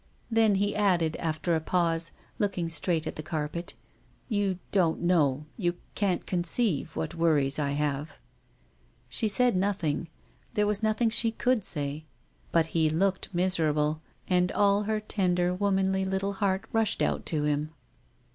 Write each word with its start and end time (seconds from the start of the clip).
Then 0.31 0.55
he 0.55 0.75
added, 0.75 1.15
after 1.17 1.53
a 1.55 1.59
pause, 1.61 2.09
looking 2.39 2.69
straight 2.69 3.05
at 3.05 3.17
the 3.17 3.21
carpet," 3.21 3.75
You 4.37 4.57
don't 4.71 5.01
know, 5.01 5.45
you 5.57 5.75
can't 5.93 6.25
conceive, 6.25 6.95
what 6.95 7.13
worries 7.13 7.59
I 7.59 7.73
have!" 7.73 8.17
She 9.09 9.27
said 9.27 9.55
nothing; 9.55 10.07
there 10.55 10.65
was 10.65 10.81
nothing 10.81 11.11
she 11.11 11.29
could 11.29 11.63
say. 11.63 12.05
But 12.51 12.65
he 12.73 12.89
looked 12.89 13.29
miserable, 13.31 14.01
and 14.27 14.51
all 14.53 14.81
her 14.85 14.99
tender, 14.99 15.53
womanly 15.53 16.03
little 16.03 16.33
heart 16.33 16.63
rushed 16.73 17.03
out 17.03 17.23
to 17.27 17.43
him. 17.43 17.69